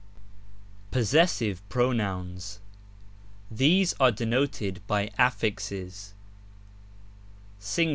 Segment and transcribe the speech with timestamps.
[0.91, 2.57] Pobbesbiye Pbosovbb.
[3.51, 6.15] These are denoted by affixes:
[7.59, 7.89] Sing.